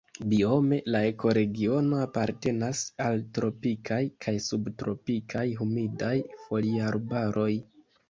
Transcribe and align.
Biome 0.29 0.77
la 0.95 1.01
ekoregiono 1.09 1.99
apartenas 2.05 2.81
al 3.09 3.23
tropikaj 3.37 4.01
kaj 4.27 4.35
subtropikaj 4.49 5.47
humidaj 5.63 6.15
foliarbaroj. 6.51 7.51